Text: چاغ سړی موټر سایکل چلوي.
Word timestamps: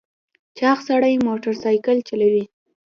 چاغ 0.57 0.77
سړی 0.87 1.13
موټر 1.27 1.53
سایکل 1.63 1.97
چلوي. 2.09 2.43